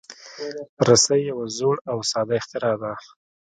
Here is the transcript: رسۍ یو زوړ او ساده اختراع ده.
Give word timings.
رسۍ 0.87 1.21
یو 1.31 1.39
زوړ 1.57 1.75
او 1.91 1.97
ساده 2.11 2.33
اختراع 2.39 2.75
ده. 2.81 2.93